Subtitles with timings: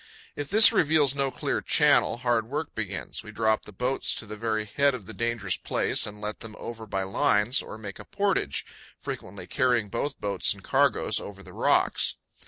[0.35, 3.21] If this reveals no clear channel, hard work begins.
[3.21, 6.55] We drop the boats to the very head of the dangerous place and let them
[6.57, 8.65] over by lines or make a portage,
[8.97, 12.15] frequently carrying both boats and cargoes over the rocks.